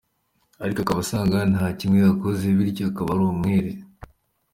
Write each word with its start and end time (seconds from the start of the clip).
ariko 0.63 0.79
akaba 0.81 0.99
asanga 1.05 1.37
nta 1.51 1.65
na 1.69 1.77
kimwe 1.79 1.99
yakoze, 2.05 2.43
bityo 2.57 2.83
akaba 2.91 3.09
ari 3.13 3.23
umwere. 3.31 3.71